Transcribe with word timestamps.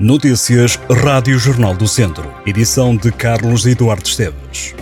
Notícias 0.00 0.78
Rádio 1.02 1.36
Jornal 1.40 1.74
do 1.74 1.88
Centro. 1.88 2.32
Edição 2.46 2.96
de 2.96 3.10
Carlos 3.10 3.66
Eduardo 3.66 4.06
Esteves. 4.06 4.72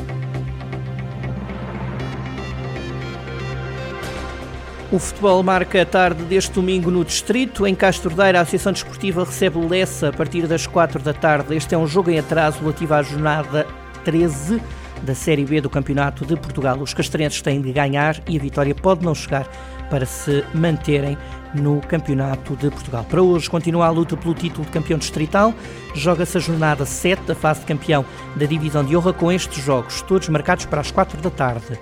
O 4.92 4.98
futebol 4.98 5.42
marca 5.42 5.80
a 5.80 5.86
tarde 5.86 6.22
deste 6.24 6.52
domingo 6.52 6.90
no 6.90 7.02
Distrito. 7.02 7.66
Em 7.66 7.74
Castordeira, 7.74 8.40
a 8.40 8.42
Associação 8.42 8.74
Desportiva 8.74 9.24
recebe 9.24 9.58
Lessa 9.58 10.10
a 10.10 10.12
partir 10.12 10.46
das 10.46 10.66
4 10.66 11.00
da 11.00 11.14
tarde. 11.14 11.56
Este 11.56 11.74
é 11.74 11.78
um 11.78 11.86
jogo 11.86 12.10
em 12.10 12.18
atraso 12.18 12.60
relativo 12.60 12.92
à 12.92 13.02
jornada 13.02 13.66
13 14.04 14.60
da 15.02 15.14
Série 15.14 15.46
B 15.46 15.62
do 15.62 15.70
Campeonato 15.70 16.26
de 16.26 16.36
Portugal. 16.36 16.76
Os 16.78 16.92
castrenses 16.92 17.40
têm 17.40 17.62
de 17.62 17.72
ganhar 17.72 18.22
e 18.28 18.36
a 18.36 18.40
vitória 18.40 18.74
pode 18.74 19.02
não 19.02 19.14
chegar 19.14 19.48
para 19.90 20.06
se 20.06 20.44
manterem 20.54 21.16
no 21.54 21.80
Campeonato 21.80 22.56
de 22.56 22.70
Portugal. 22.70 23.04
Para 23.08 23.22
hoje 23.22 23.48
continua 23.48 23.86
a 23.86 23.90
luta 23.90 24.16
pelo 24.16 24.34
título 24.34 24.64
de 24.64 24.72
campeão 24.72 24.98
distrital. 24.98 25.54
Joga-se 25.94 26.36
a 26.36 26.40
jornada 26.40 26.84
7 26.84 27.22
da 27.22 27.34
fase 27.34 27.60
de 27.60 27.66
campeão 27.66 28.04
da 28.36 28.46
Divisão 28.46 28.84
de 28.84 28.96
Honra 28.96 29.12
com 29.12 29.32
estes 29.32 29.62
jogos, 29.62 30.02
todos 30.02 30.28
marcados 30.28 30.66
para 30.66 30.80
as 30.80 30.90
4 30.90 31.20
da 31.20 31.30
tarde. 31.30 31.78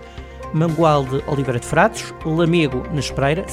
Mangualde 0.53 1.21
Oliveira 1.27 1.59
de 1.59 1.67
Fratos, 1.67 2.15
Lamego 2.25 2.85
na 2.93 3.01
Espreira, 3.01 3.45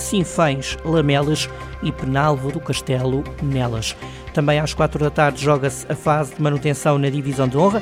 Lamelas 0.85 1.49
e 1.81 1.91
Penalvo 1.91 2.51
do 2.51 2.59
Castelo 2.59 3.23
Nelas. 3.41 3.95
Também 4.35 4.59
às 4.59 4.73
4 4.73 4.99
da 4.99 5.09
tarde 5.09 5.43
joga-se 5.43 5.91
a 5.91 5.95
fase 5.95 6.35
de 6.35 6.41
manutenção 6.41 6.99
na 6.99 7.09
Divisão 7.09 7.47
de 7.47 7.57
Honra 7.57 7.81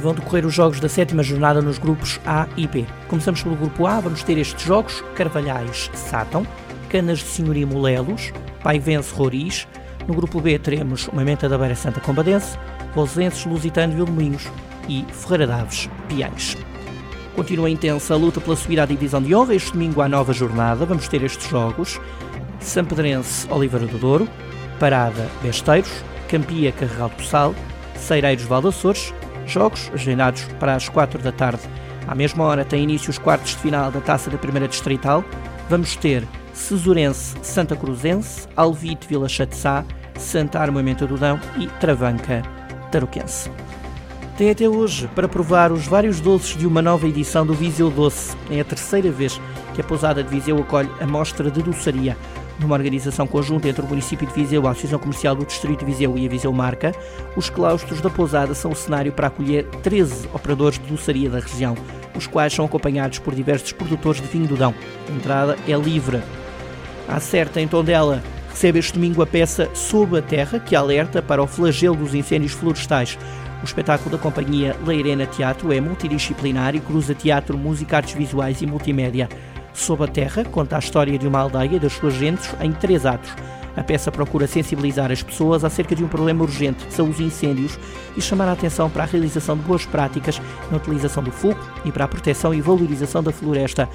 vão 0.00 0.14
decorrer 0.14 0.46
os 0.46 0.54
jogos 0.54 0.80
da 0.80 0.88
sétima 0.88 1.22
jornada 1.22 1.60
nos 1.60 1.78
grupos 1.78 2.20
A 2.26 2.46
e 2.56 2.66
B. 2.66 2.86
Começamos 3.08 3.42
pelo 3.42 3.56
grupo 3.56 3.86
A, 3.86 4.00
vamos 4.00 4.22
ter 4.22 4.38
estes 4.38 4.64
jogos: 4.64 5.02
Carvalhais, 5.14 5.90
Sátão, 5.94 6.46
Canas 6.88 7.18
de 7.18 7.26
Senhoria 7.26 7.66
Molelos, 7.66 8.32
Paivense, 8.62 9.14
Roriz. 9.14 9.66
No 10.06 10.14
grupo 10.14 10.40
B 10.40 10.58
teremos 10.58 11.08
Menta 11.08 11.48
da 11.48 11.58
Beira 11.58 11.74
Santa 11.74 12.00
Combadense, 12.00 12.58
Vosenses, 12.94 13.44
Lusitano, 13.44 13.94
Vilmoinhos 13.94 14.48
e 14.88 15.04
Ferreira 15.12 15.46
Daves, 15.46 15.88
Piais. 16.08 16.56
Continua 17.36 17.70
intensa 17.70 18.14
a 18.14 18.16
luta 18.16 18.40
pela 18.40 18.56
subida 18.56 18.82
à 18.82 18.86
divisão 18.86 19.22
de 19.22 19.34
honra. 19.34 19.54
Este 19.54 19.72
domingo 19.72 20.00
há 20.00 20.08
nova 20.08 20.32
jornada. 20.32 20.84
Vamos 20.86 21.06
ter 21.08 21.22
estes 21.22 21.48
jogos: 21.48 22.00
São 22.58 22.84
Pedrense, 22.84 23.46
Oliveira 23.50 23.86
do 23.86 23.98
Douro, 23.98 24.28
Parada, 24.80 25.28
Besteiros, 25.42 25.90
Campia, 26.28 26.72
Carregal 26.72 27.10
do 27.10 27.22
Sal, 27.22 27.54
Ceireiros, 27.96 28.44
Valdaçores, 28.44 29.12
Jogos 29.48 29.90
agendados 29.92 30.44
para 30.60 30.74
as 30.74 30.88
4 30.88 31.20
da 31.22 31.32
tarde. 31.32 31.62
À 32.06 32.14
mesma 32.14 32.44
hora 32.44 32.64
tem 32.64 32.82
início 32.82 33.10
os 33.10 33.18
quartos 33.18 33.52
de 33.52 33.56
final 33.56 33.90
da 33.90 34.00
Taça 34.00 34.30
da 34.30 34.38
Primeira 34.38 34.68
Distrital. 34.68 35.24
Vamos 35.68 35.96
ter 35.96 36.22
Cesurense 36.52 37.34
Santa 37.42 37.74
Cruzense, 37.74 38.46
Alvite 38.54 39.08
Vila 39.08 39.28
Chatzá, 39.28 39.84
Santa 40.18 40.58
Armamento 40.58 41.06
do 41.06 41.16
Dão 41.16 41.40
e 41.58 41.66
Travanca 41.80 42.42
Taruquense. 42.92 43.50
Tem 44.36 44.50
até 44.50 44.68
hoje 44.68 45.08
para 45.14 45.28
provar 45.28 45.72
os 45.72 45.86
vários 45.86 46.20
doces 46.20 46.56
de 46.56 46.66
uma 46.66 46.80
nova 46.80 47.08
edição 47.08 47.44
do 47.44 47.54
Viseu 47.54 47.90
Doce. 47.90 48.36
É 48.50 48.60
a 48.60 48.64
terceira 48.64 49.10
vez 49.10 49.40
que 49.74 49.80
a 49.80 49.84
pousada 49.84 50.22
de 50.22 50.30
Viseu 50.30 50.58
acolhe 50.58 50.90
a 51.00 51.06
mostra 51.06 51.50
de 51.50 51.62
doçaria 51.62 52.16
numa 52.58 52.74
organização 52.74 53.26
conjunta 53.26 53.68
entre 53.68 53.82
o 53.82 53.88
município 53.88 54.26
de 54.26 54.32
Viseu, 54.32 54.66
a 54.66 54.70
Associação 54.70 54.98
Comercial 54.98 55.34
do 55.34 55.46
Distrito 55.46 55.80
de 55.80 55.86
Viseu 55.86 56.18
e 56.18 56.26
a 56.26 56.28
Viseu 56.28 56.52
Marca, 56.52 56.92
os 57.36 57.48
claustros 57.48 58.00
da 58.00 58.10
pousada 58.10 58.54
são 58.54 58.72
o 58.72 58.76
cenário 58.76 59.12
para 59.12 59.28
acolher 59.28 59.64
13 59.82 60.28
operadores 60.32 60.78
de 60.78 60.86
doçaria 60.86 61.30
da 61.30 61.38
região, 61.38 61.76
os 62.14 62.26
quais 62.26 62.52
são 62.52 62.64
acompanhados 62.64 63.18
por 63.18 63.34
diversos 63.34 63.72
produtores 63.72 64.20
de 64.20 64.26
vinho 64.26 64.46
do 64.46 64.56
Dão. 64.56 64.74
A 65.08 65.12
entrada 65.12 65.56
é 65.66 65.76
livre. 65.76 66.20
A 67.06 67.20
certa 67.20 67.60
em 67.60 67.68
Tondela 67.68 68.22
recebe 68.50 68.78
este 68.80 68.94
domingo 68.94 69.22
a 69.22 69.26
peça 69.26 69.70
Sob 69.72 70.18
a 70.18 70.22
Terra, 70.22 70.58
que 70.58 70.74
alerta 70.74 71.22
para 71.22 71.42
o 71.42 71.46
flagelo 71.46 71.96
dos 71.96 72.14
incêndios 72.14 72.52
florestais. 72.52 73.16
O 73.62 73.64
espetáculo 73.64 74.10
da 74.10 74.18
companhia 74.18 74.76
Leirena 74.84 75.26
Teatro 75.26 75.72
é 75.72 75.80
multidisciplinar 75.80 76.74
e 76.74 76.80
cruza 76.80 77.14
teatro, 77.14 77.56
música, 77.56 77.96
artes 77.96 78.14
visuais 78.14 78.60
e 78.62 78.66
multimédia. 78.66 79.28
Sob 79.72 80.04
a 80.04 80.08
Terra 80.08 80.44
conta 80.44 80.76
a 80.76 80.78
história 80.78 81.18
de 81.18 81.26
uma 81.26 81.40
aldeia 81.40 81.76
e 81.76 81.78
das 81.78 81.92
suas 81.92 82.14
gentes 82.14 82.54
em 82.60 82.72
três 82.72 83.06
atos. 83.06 83.30
A 83.76 83.82
peça 83.84 84.10
procura 84.10 84.48
sensibilizar 84.48 85.12
as 85.12 85.22
pessoas 85.22 85.64
acerca 85.64 85.94
de 85.94 86.02
um 86.02 86.08
problema 86.08 86.42
urgente, 86.42 86.84
que 86.84 86.92
são 86.92 87.08
os 87.08 87.20
incêndios, 87.20 87.78
e 88.16 88.20
chamar 88.20 88.48
a 88.48 88.52
atenção 88.52 88.90
para 88.90 89.04
a 89.04 89.06
realização 89.06 89.56
de 89.56 89.62
boas 89.62 89.86
práticas 89.86 90.42
na 90.68 90.78
utilização 90.78 91.22
do 91.22 91.30
fogo 91.30 91.60
e 91.84 91.92
para 91.92 92.04
a 92.04 92.08
proteção 92.08 92.52
e 92.52 92.60
valorização 92.60 93.22
da 93.22 93.30
floresta. 93.30 93.88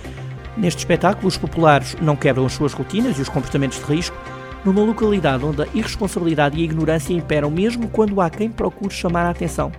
Neste 0.55 0.79
espetáculo, 0.79 1.27
os 1.27 1.37
populares 1.37 1.97
não 2.01 2.15
quebram 2.15 2.45
as 2.45 2.53
suas 2.53 2.71
rotinas 2.71 3.17
e 3.17 3.21
os 3.21 3.27
comportamentos 3.27 3.79
de 3.79 3.85
risco, 3.93 4.15
numa 4.63 4.81
localidade 4.81 5.43
onde 5.43 5.63
a 5.63 5.67
irresponsabilidade 5.73 6.57
e 6.57 6.61
a 6.61 6.65
ignorância 6.65 7.13
imperam, 7.13 7.51
mesmo 7.51 7.89
quando 7.89 8.21
há 8.21 8.29
quem 8.29 8.49
procure 8.49 8.93
chamar 8.93 9.25
a 9.25 9.31
atenção 9.31 9.71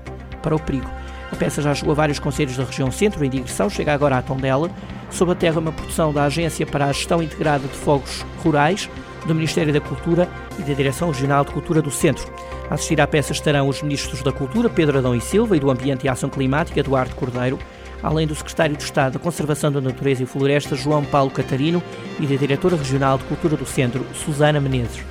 para 0.42 0.54
o 0.54 0.60
perigo. 0.60 0.90
A 1.32 1.36
peça 1.36 1.62
já 1.62 1.74
chegou 1.74 1.92
a 1.92 1.96
vários 1.96 2.18
conselhos 2.18 2.56
da 2.56 2.64
região 2.64 2.90
centro 2.90 3.24
em 3.24 3.30
digressão, 3.30 3.70
chega 3.70 3.94
agora 3.94 4.18
à 4.18 4.22
Tondela, 4.22 4.70
Sob 5.14 5.30
a 5.30 5.34
Terra, 5.36 5.60
uma 5.60 5.70
produção 5.70 6.12
da 6.12 6.24
Agência 6.24 6.66
para 6.66 6.86
a 6.86 6.92
Gestão 6.92 7.22
Integrada 7.22 7.68
de 7.68 7.74
Fogos 7.74 8.26
Rurais, 8.42 8.90
do 9.26 9.32
Ministério 9.32 9.72
da 9.72 9.80
Cultura 9.80 10.28
e 10.58 10.62
da 10.62 10.74
Direção 10.74 11.08
Regional 11.08 11.44
de 11.44 11.52
Cultura 11.52 11.80
do 11.80 11.90
Centro. 11.90 12.28
A 12.68 12.74
assistir 12.74 13.00
à 13.00 13.06
peça 13.06 13.30
estarão 13.30 13.68
os 13.68 13.80
Ministros 13.80 14.22
da 14.24 14.32
Cultura, 14.32 14.68
Pedro 14.68 14.98
Adão 14.98 15.14
e 15.14 15.20
Silva, 15.20 15.56
e 15.56 15.60
do 15.60 15.70
Ambiente 15.70 16.04
e 16.04 16.08
Ação 16.08 16.28
Climática, 16.28 16.80
Eduardo 16.80 17.14
Cordeiro, 17.14 17.60
além 18.02 18.26
do 18.26 18.34
Secretário 18.34 18.76
de 18.76 18.82
Estado 18.82 19.12
da 19.12 19.18
Conservação 19.20 19.70
da 19.70 19.80
Natureza 19.80 20.24
e 20.24 20.26
Floresta, 20.26 20.74
João 20.74 21.04
Paulo 21.04 21.30
Catarino, 21.30 21.80
e 22.18 22.26
da 22.26 22.34
Diretora 22.34 22.76
Regional 22.76 23.16
de 23.16 23.24
Cultura 23.24 23.56
do 23.56 23.64
Centro, 23.64 24.04
Susana 24.14 24.60
Menezes. 24.60 25.04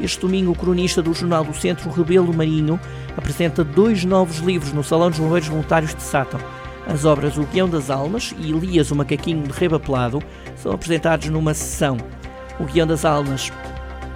Este 0.00 0.20
domingo, 0.20 0.52
o 0.52 0.56
cronista 0.56 1.02
do 1.02 1.12
Jornal 1.12 1.44
do 1.44 1.54
Centro, 1.54 1.90
Rebelo 1.90 2.32
Marinho, 2.32 2.80
apresenta 3.14 3.62
dois 3.62 4.06
novos 4.06 4.38
livros 4.38 4.72
no 4.72 4.82
Salão 4.82 5.10
dos 5.10 5.18
Bombeiros 5.18 5.48
Voluntários 5.48 5.94
de 5.94 6.02
Sátão. 6.02 6.40
As 6.86 7.04
obras 7.04 7.38
O 7.38 7.44
Guião 7.44 7.68
das 7.68 7.88
Almas 7.90 8.34
e 8.38 8.52
Elias, 8.52 8.90
o 8.90 8.96
Macaquinho 8.96 9.42
de 9.42 9.52
Reba 9.52 9.80
Pelado 9.80 10.22
são 10.56 10.72
apresentados 10.72 11.28
numa 11.30 11.54
sessão. 11.54 11.96
O 12.60 12.64
Guião 12.64 12.86
das 12.86 13.04
Almas 13.04 13.50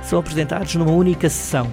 são 0.03 0.19
apresentados 0.19 0.75
numa 0.75 0.93
única 0.93 1.29
sessão. 1.31 1.73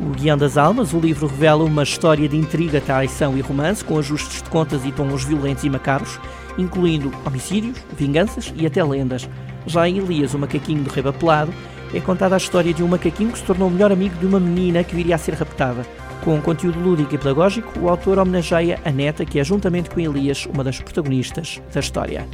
O 0.00 0.10
Guião 0.10 0.36
das 0.36 0.56
Almas, 0.56 0.92
o 0.92 0.98
livro 0.98 1.26
revela 1.26 1.64
uma 1.64 1.82
história 1.82 2.28
de 2.28 2.36
intriga, 2.36 2.80
traição 2.80 3.36
e 3.36 3.40
romance, 3.40 3.84
com 3.84 3.98
ajustes 3.98 4.42
de 4.42 4.48
contas 4.50 4.84
e 4.84 4.92
tons 4.92 5.24
violentos 5.24 5.64
e 5.64 5.70
macabros, 5.70 6.18
incluindo 6.58 7.12
homicídios, 7.24 7.78
vinganças 7.96 8.52
e 8.56 8.66
até 8.66 8.82
lendas. 8.82 9.28
Já 9.66 9.88
em 9.88 9.98
Elias, 9.98 10.34
o 10.34 10.38
Macaquinho 10.38 10.84
Reba 10.90 11.12
Pelado, 11.12 11.52
é 11.94 12.00
contada 12.00 12.34
a 12.34 12.38
história 12.38 12.74
de 12.74 12.82
um 12.82 12.88
macaquinho 12.88 13.32
que 13.32 13.38
se 13.38 13.44
tornou 13.44 13.68
o 13.68 13.70
melhor 13.70 13.92
amigo 13.92 14.16
de 14.16 14.26
uma 14.26 14.40
menina 14.40 14.82
que 14.82 14.94
viria 14.94 15.14
a 15.14 15.18
ser 15.18 15.34
raptada. 15.34 15.86
Com 16.22 16.40
conteúdo 16.40 16.80
lúdico 16.80 17.14
e 17.14 17.18
pedagógico, 17.18 17.78
o 17.78 17.88
autor 17.88 18.18
homenageia 18.18 18.80
a 18.84 18.90
neta, 18.90 19.24
que 19.24 19.38
é, 19.38 19.44
juntamente 19.44 19.90
com 19.90 20.00
Elias, 20.00 20.46
uma 20.46 20.64
das 20.64 20.80
protagonistas 20.80 21.60
da 21.72 21.80
história. 21.80 22.26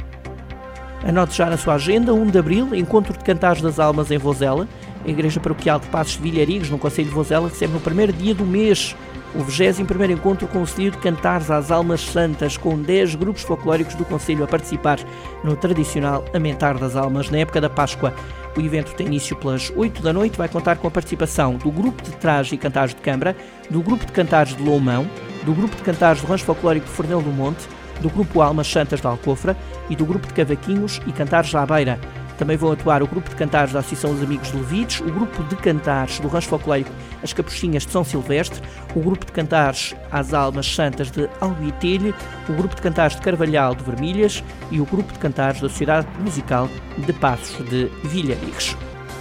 Anote 1.05 1.37
já 1.37 1.49
na 1.49 1.57
sua 1.57 1.75
agenda, 1.75 2.13
1 2.13 2.27
de 2.27 2.39
Abril, 2.39 2.73
Encontro 2.73 3.13
de 3.13 3.23
Cantares 3.23 3.61
das 3.61 3.77
Almas 3.77 4.09
em 4.09 4.17
Vozela. 4.17 4.67
A 5.05 5.09
Igreja 5.09 5.39
Paroquial 5.39 5.79
de 5.79 5.87
Passos 5.87 6.13
de 6.13 6.23
Vilharigos, 6.23 6.69
no 6.69 6.79
Conselho 6.79 7.09
de 7.09 7.13
Vozela, 7.13 7.49
recebe 7.49 7.73
no 7.73 7.79
primeiro 7.79 8.13
dia 8.13 8.33
do 8.33 8.45
mês 8.45 8.95
o 9.35 9.43
21 9.43 10.11
encontro 10.11 10.47
Conselho 10.47 10.91
de 10.91 10.97
Cantares 10.99 11.49
às 11.49 11.71
Almas 11.71 12.01
Santas, 12.01 12.55
com 12.55 12.79
10 12.79 13.15
grupos 13.15 13.41
folclóricos 13.41 13.95
do 13.95 14.05
Conselho 14.05 14.43
a 14.43 14.47
participar 14.47 14.99
no 15.43 15.55
tradicional 15.55 16.23
Amentar 16.33 16.77
das 16.77 16.95
Almas 16.95 17.29
na 17.29 17.39
época 17.39 17.59
da 17.59 17.69
Páscoa. 17.69 18.13
O 18.55 18.61
evento 18.61 18.93
tem 18.93 19.07
início 19.07 19.35
pelas 19.35 19.71
8 19.75 20.01
da 20.01 20.13
noite, 20.13 20.37
vai 20.37 20.47
contar 20.47 20.77
com 20.77 20.87
a 20.87 20.91
participação 20.91 21.55
do 21.55 21.71
Grupo 21.71 22.03
de 22.03 22.11
Traje 22.11 22.53
e 22.53 22.57
Cantares 22.57 22.93
de 22.93 23.01
Câmara, 23.01 23.35
do 23.69 23.81
Grupo 23.81 24.05
de 24.05 24.11
Cantares 24.11 24.55
de 24.55 24.61
Loumão, 24.61 25.09
do 25.43 25.53
Grupo 25.53 25.75
de 25.75 25.81
Cantares 25.81 26.21
do 26.21 26.27
Rancho 26.27 26.45
Folclórico 26.45 26.85
de 26.85 26.91
Fornel 26.91 27.21
do 27.21 27.31
Monte, 27.31 27.67
do 27.99 28.09
Grupo 28.09 28.41
Almas 28.41 28.67
Santas 28.67 29.01
de 29.01 29.07
Alcofra 29.07 29.57
e 29.89 29.95
do 29.95 30.05
Grupo 30.05 30.27
de 30.27 30.33
Cavaquinhos 30.33 31.01
e 31.07 31.11
Cantares 31.11 31.51
da 31.51 31.65
Beira. 31.65 31.99
Também 32.37 32.57
vão 32.57 32.71
atuar 32.71 33.03
o 33.03 33.07
grupo 33.07 33.29
de 33.29 33.35
cantares 33.35 33.73
da 33.73 33.79
Associação 33.79 34.13
dos 34.13 34.23
Amigos 34.23 34.51
de 34.51 34.57
Levides, 34.57 34.99
o 35.01 35.11
grupo 35.11 35.43
de 35.43 35.55
cantares 35.55 36.19
do 36.19 36.27
Rancho 36.27 36.49
Folclórico 36.49 36.91
As 37.21 37.31
Capuchinhas 37.31 37.85
de 37.85 37.91
São 37.91 38.03
Silvestre, 38.03 38.61
o 38.95 38.99
grupo 38.99 39.25
de 39.25 39.31
cantares 39.31 39.95
às 40.11 40.33
Almas 40.33 40.65
Santas 40.73 41.11
de 41.11 41.29
Albuitelho, 41.39 42.13
o 42.49 42.53
grupo 42.53 42.75
de 42.75 42.81
cantares 42.81 43.15
de 43.15 43.21
Carvalhal 43.21 43.75
de 43.75 43.83
Vermilhas 43.83 44.43
e 44.71 44.81
o 44.81 44.85
grupo 44.85 45.13
de 45.13 45.19
cantares 45.19 45.61
da 45.61 45.69
Sociedade 45.69 46.07
Musical 46.19 46.69
de 46.97 47.13
Passos 47.13 47.67
de 47.69 47.85
Vilharigues. 48.03 48.75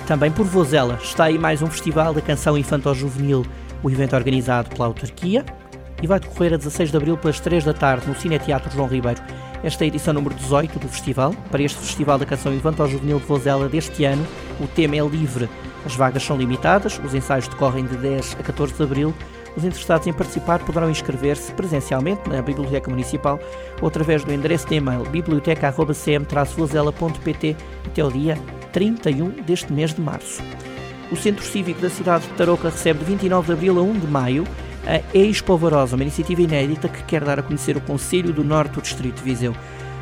Também 0.06 0.31
por 0.31 0.44
Vozela 0.44 0.99
está 1.03 1.25
aí 1.25 1.38
mais 1.38 1.62
um 1.62 1.67
festival 1.67 2.12
da 2.12 2.20
canção 2.20 2.58
infantil-juvenil, 2.58 3.47
o 3.82 3.91
evento 3.91 4.15
é 4.15 4.19
organizado 4.19 4.69
pela 4.70 4.87
autarquia 4.87 5.44
e 6.03 6.06
vai 6.06 6.19
decorrer 6.19 6.55
a 6.55 6.56
16 6.56 6.91
de 6.91 6.97
abril 6.97 7.17
pelas 7.17 7.41
3 7.41 7.65
da 7.65 7.73
tarde 7.73 8.08
no 8.08 8.15
Cine 8.15 8.38
Teatro 8.38 8.70
João 8.70 8.88
Ribeiro. 8.88 9.20
Esta 9.62 9.85
é 9.85 9.87
a 9.87 9.88
edição 9.88 10.12
número 10.12 10.35
18 10.35 10.81
do 10.81 10.88
festival. 10.88 11.32
Para 11.49 11.62
este 11.62 11.79
Festival 11.79 12.19
da 12.19 12.26
Canção 12.26 12.53
Infantil 12.53 12.88
Juvenil 12.88 13.20
de 13.20 13.26
Vozela 13.26 13.69
deste 13.69 14.05
ano, 14.05 14.26
o 14.61 14.67
tema 14.67 14.97
é 14.97 15.06
livre. 15.06 15.49
As 15.87 15.94
vagas 15.94 16.25
são 16.25 16.37
limitadas, 16.37 17.00
os 17.05 17.14
ensaios 17.14 17.47
decorrem 17.47 17.87
de 17.87 17.97
10 17.97 18.38
a 18.41 18.43
14 18.43 18.75
de 18.75 18.82
abril. 18.82 19.14
Os 19.56 19.64
interessados 19.64 20.09
em 20.09 20.12
participar 20.12 20.59
poderão 20.64 20.91
inscrever-se 20.91 21.53
presencialmente 21.53 22.29
na 22.29 22.43
Biblioteca 22.43 22.91
Municipal 22.91 23.38
ou 23.81 23.87
através 23.87 24.25
do 24.25 24.32
endereço 24.32 24.67
de 24.67 24.75
e-mail 24.75 25.05
biblioteca.cm-vozela.pt 25.05 27.56
até 27.87 28.05
o 28.05 28.11
dia 28.11 28.37
31 28.73 29.29
deste 29.43 29.73
mês 29.73 29.94
de 29.94 30.00
março. 30.00 30.43
O 31.12 31.17
Centro 31.17 31.44
Cívico 31.44 31.81
da 31.81 31.91
cidade 31.91 32.26
de 32.26 32.35
Tarouca 32.35 32.70
recebe 32.70 32.99
de 33.00 33.05
29 33.05 33.47
de 33.47 33.53
abril 33.53 33.79
a 33.79 33.82
1 33.82 34.00
de 34.00 34.06
maio 34.08 34.44
a 34.87 35.17
Expo 35.17 35.56
Varosa, 35.56 35.96
uma 35.96 36.02
iniciativa 36.02 36.43
inédita 36.43 36.88
que 36.88 37.02
quer 37.05 37.25
dar 37.25 37.38
a 37.38 37.43
conhecer 37.43 37.76
o 37.76 37.81
Conselho 37.81 38.32
do 38.32 38.43
Norte 38.43 38.73
do 38.73 38.82
Distrito 38.82 39.17
de 39.17 39.23
Viseu. 39.23 39.55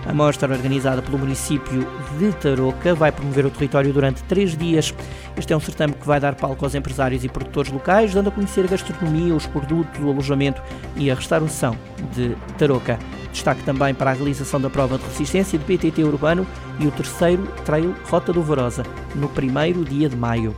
A 0.06 0.14
mostra, 0.14 0.50
organizada 0.50 1.02
pelo 1.02 1.18
município 1.18 1.86
de 2.18 2.32
Tarouca, 2.32 2.94
vai 2.94 3.12
promover 3.12 3.44
o 3.44 3.50
território 3.50 3.92
durante 3.92 4.22
três 4.24 4.56
dias. 4.56 4.94
Este 5.36 5.52
é 5.52 5.56
um 5.56 5.60
certame 5.60 5.92
que 5.92 6.06
vai 6.06 6.18
dar 6.18 6.34
palco 6.34 6.64
aos 6.64 6.74
empresários 6.74 7.22
e 7.22 7.28
produtores 7.28 7.70
locais, 7.70 8.14
dando 8.14 8.28
a 8.28 8.32
conhecer 8.32 8.64
a 8.64 8.68
gastronomia, 8.68 9.34
os 9.34 9.46
produtos, 9.46 10.00
o 10.02 10.08
alojamento 10.08 10.62
e 10.96 11.10
a 11.10 11.14
restauração 11.14 11.76
de 12.14 12.34
Tarouca. 12.56 12.98
Destaque 13.30 13.62
também 13.62 13.94
para 13.94 14.10
a 14.10 14.14
realização 14.14 14.60
da 14.60 14.70
prova 14.70 14.96
de 14.96 15.04
resistência 15.04 15.58
de 15.58 15.64
PTT 15.64 16.02
urbano 16.02 16.46
e 16.78 16.86
o 16.86 16.90
terceiro 16.90 17.46
Trail 17.64 17.94
Rota 18.04 18.32
do 18.32 18.42
Varosa, 18.42 18.82
no 19.14 19.28
primeiro 19.28 19.84
dia 19.84 20.08
de 20.08 20.16
maio. 20.16 20.56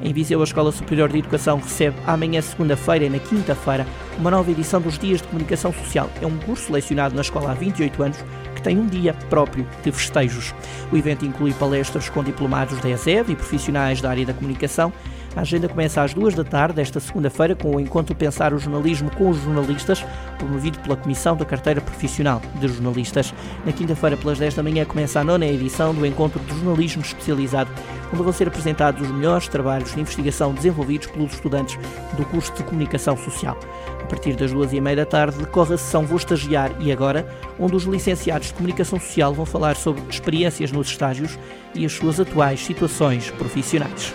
Em 0.00 0.12
Viseu, 0.12 0.40
a 0.40 0.44
Escola 0.44 0.70
Superior 0.70 1.08
de 1.08 1.18
Educação 1.18 1.58
recebe 1.58 1.96
amanhã, 2.06 2.40
segunda-feira 2.40 3.06
e 3.06 3.10
na 3.10 3.18
quinta-feira, 3.18 3.84
uma 4.16 4.30
nova 4.30 4.48
edição 4.48 4.80
dos 4.80 4.96
Dias 4.96 5.20
de 5.20 5.26
Comunicação 5.26 5.72
Social. 5.72 6.08
É 6.22 6.26
um 6.26 6.38
curso 6.38 6.72
lecionado 6.72 7.16
na 7.16 7.20
escola 7.20 7.50
há 7.50 7.54
28 7.54 8.02
anos 8.02 8.24
que 8.54 8.62
tem 8.62 8.78
um 8.78 8.86
dia 8.86 9.12
próprio 9.28 9.66
de 9.82 9.90
festejos. 9.90 10.54
O 10.92 10.96
evento 10.96 11.24
inclui 11.24 11.52
palestras 11.52 12.08
com 12.08 12.22
diplomados 12.22 12.78
da 12.80 12.90
ESEV 12.90 13.32
e 13.32 13.36
profissionais 13.36 14.00
da 14.00 14.10
área 14.10 14.24
da 14.24 14.34
comunicação. 14.34 14.92
A 15.36 15.42
agenda 15.42 15.68
começa 15.68 16.02
às 16.02 16.14
duas 16.14 16.34
da 16.34 16.42
tarde, 16.42 16.80
esta 16.80 16.98
segunda-feira, 16.98 17.54
com 17.54 17.76
o 17.76 17.80
encontro 17.80 18.14
Pensar 18.14 18.52
o 18.52 18.58
Jornalismo 18.58 19.10
com 19.10 19.28
os 19.28 19.38
Jornalistas, 19.38 20.04
promovido 20.36 20.78
pela 20.80 20.96
Comissão 20.96 21.36
da 21.36 21.44
Carteira 21.44 21.80
Profissional 21.80 22.42
de 22.56 22.66
Jornalistas. 22.66 23.32
Na 23.64 23.72
quinta-feira, 23.72 24.16
pelas 24.16 24.38
10 24.38 24.54
da 24.54 24.62
manhã, 24.62 24.84
começa 24.84 25.20
a 25.20 25.24
nona 25.24 25.46
edição 25.46 25.94
do 25.94 26.04
Encontro 26.04 26.40
de 26.40 26.54
Jornalismo 26.54 27.02
Especializado, 27.02 27.70
onde 28.12 28.22
vão 28.22 28.32
ser 28.32 28.48
apresentados 28.48 29.02
os 29.02 29.14
melhores 29.14 29.48
trabalhos 29.48 29.94
de 29.94 30.00
investigação 30.00 30.52
desenvolvidos 30.52 31.06
pelos 31.08 31.32
estudantes 31.32 31.78
do 32.16 32.24
curso 32.24 32.52
de 32.54 32.64
Comunicação 32.64 33.16
Social. 33.16 33.56
A 34.02 34.06
partir 34.06 34.34
das 34.34 34.50
duas 34.50 34.72
e 34.72 34.80
meia 34.80 34.96
da 34.96 35.06
tarde, 35.06 35.38
decorre 35.38 35.74
a 35.74 35.78
sessão 35.78 36.06
Vou 36.06 36.16
Estagiar 36.16 36.72
e 36.80 36.90
Agora, 36.90 37.28
onde 37.58 37.76
os 37.76 37.84
licenciados 37.84 38.48
de 38.48 38.54
Comunicação 38.54 38.98
Social 38.98 39.34
vão 39.34 39.44
falar 39.44 39.76
sobre 39.76 40.02
experiências 40.08 40.72
nos 40.72 40.88
estágios 40.88 41.38
e 41.74 41.84
as 41.84 41.92
suas 41.92 42.18
atuais 42.18 42.64
situações 42.64 43.30
profissionais. 43.32 44.14